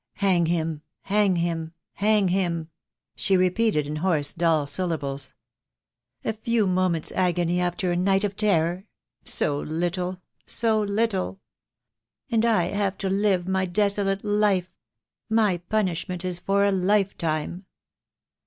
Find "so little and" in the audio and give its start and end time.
10.47-12.45